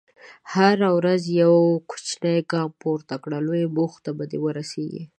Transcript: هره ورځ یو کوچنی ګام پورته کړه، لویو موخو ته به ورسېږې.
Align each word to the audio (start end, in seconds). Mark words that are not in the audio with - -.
هره 0.53 0.89
ورځ 0.97 1.21
یو 1.41 1.55
کوچنی 1.89 2.35
ګام 2.51 2.69
پورته 2.81 3.15
کړه، 3.23 3.37
لویو 3.47 3.73
موخو 3.77 3.99
ته 4.05 4.11
به 4.17 4.23
ورسېږې. 4.43 5.03